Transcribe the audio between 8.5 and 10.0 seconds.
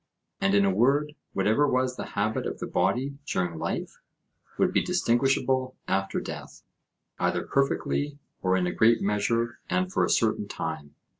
in a great measure and